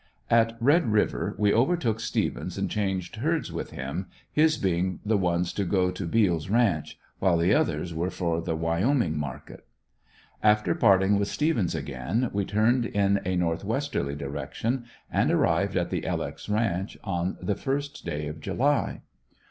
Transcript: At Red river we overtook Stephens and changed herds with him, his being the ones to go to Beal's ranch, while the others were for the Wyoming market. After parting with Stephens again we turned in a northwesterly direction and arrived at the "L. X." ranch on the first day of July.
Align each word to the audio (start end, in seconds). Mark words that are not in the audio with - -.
At 0.31 0.57
Red 0.59 0.91
river 0.91 1.35
we 1.37 1.53
overtook 1.53 1.99
Stephens 1.99 2.57
and 2.57 2.71
changed 2.71 3.17
herds 3.17 3.51
with 3.51 3.69
him, 3.69 4.07
his 4.31 4.57
being 4.57 4.99
the 5.05 5.15
ones 5.15 5.53
to 5.53 5.63
go 5.63 5.91
to 5.91 6.07
Beal's 6.07 6.49
ranch, 6.49 6.97
while 7.19 7.37
the 7.37 7.53
others 7.53 7.93
were 7.93 8.09
for 8.09 8.41
the 8.41 8.55
Wyoming 8.55 9.15
market. 9.15 9.67
After 10.41 10.73
parting 10.73 11.19
with 11.19 11.27
Stephens 11.27 11.75
again 11.75 12.31
we 12.33 12.45
turned 12.45 12.87
in 12.87 13.19
a 13.25 13.35
northwesterly 13.35 14.15
direction 14.15 14.85
and 15.11 15.29
arrived 15.29 15.77
at 15.77 15.91
the 15.91 16.03
"L. 16.03 16.23
X." 16.23 16.49
ranch 16.49 16.97
on 17.03 17.37
the 17.39 17.53
first 17.53 18.03
day 18.03 18.25
of 18.25 18.39
July. 18.39 19.03